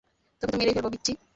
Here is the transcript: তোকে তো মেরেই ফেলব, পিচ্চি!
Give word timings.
তোকে 0.41 0.51
তো 0.51 0.57
মেরেই 0.57 0.75
ফেলব, 0.75 0.87
পিচ্চি! 0.93 1.11